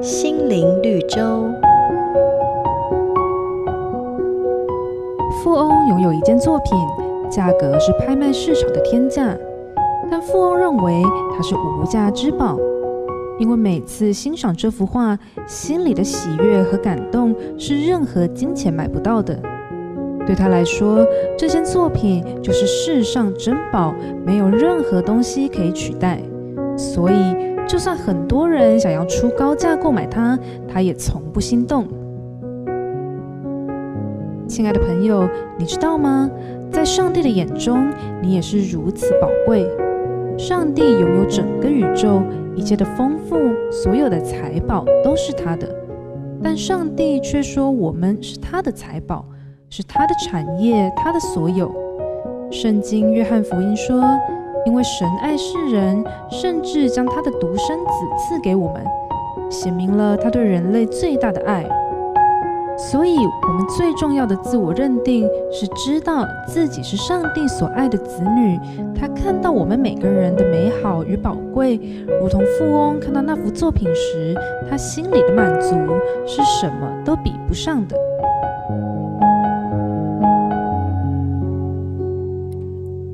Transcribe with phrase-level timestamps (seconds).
[0.00, 1.48] 心灵绿洲。
[5.42, 6.78] 富翁拥有一件作品，
[7.30, 9.36] 价格是拍卖市场的天价，
[10.10, 11.02] 但富翁认为
[11.36, 12.58] 它是无价之宝，
[13.38, 19.38] 因为每次欣赏这幅画，心里的喜悦和感动是任何金钱买不到的。
[20.26, 23.94] 对他来说，这件作品就是世上珍宝，
[24.24, 26.18] 没有任何东西可以取代。
[26.76, 31.86] 所以，就算很多人想要出高价购买它，他也从不心动。
[34.46, 36.30] 亲爱的朋友，你知道吗？
[36.70, 37.88] 在上帝的眼中，
[38.22, 39.66] 你也是如此宝贵。
[40.36, 42.22] 上帝拥有整个宇宙，
[42.54, 43.36] 一切的丰富，
[43.70, 45.68] 所有的财宝都是他的。
[46.42, 49.24] 但上帝却说，我们是他的财宝。
[49.70, 51.74] 是他的产业，他的所有。
[52.48, 54.00] 圣经约翰福音说
[54.66, 58.84] ：“因为神爱世人，甚至将他的独生子赐给我们，
[59.50, 61.64] 显明了他对人类最大的爱。”
[62.76, 68.58] 所以，我们最重要的自我认定是知道自己是上帝所爱的子女。
[68.98, 71.78] 他看到我们每个人的美好与宝贵，
[72.20, 74.34] 如同富翁看到那幅作品时，
[74.68, 75.76] 他心里的满足
[76.26, 77.96] 是什么都比不上的。